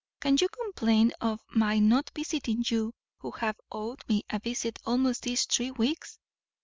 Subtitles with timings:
[0.19, 5.21] Can you complain of my not visiting you, who have owed me a visit almost
[5.21, 6.17] these three weeks?